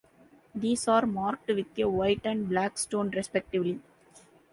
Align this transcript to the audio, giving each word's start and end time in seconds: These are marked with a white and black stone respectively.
These 0.55 0.87
are 0.87 1.05
marked 1.05 1.47
with 1.49 1.77
a 1.77 1.83
white 1.87 2.21
and 2.23 2.49
black 2.49 2.79
stone 2.79 3.11
respectively. 3.11 3.81